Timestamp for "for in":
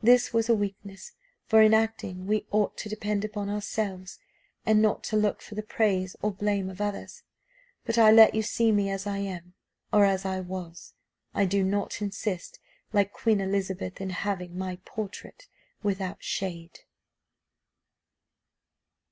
1.46-1.72